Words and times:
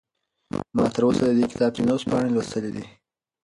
ما 0.75 0.85
تر 0.93 1.01
اوسه 1.07 1.23
د 1.27 1.31
دې 1.37 1.45
کتاب 1.51 1.71
پنځوس 1.77 2.01
پاڼې 2.09 2.29
لوستلي 2.35 2.71
دي. 2.75 2.85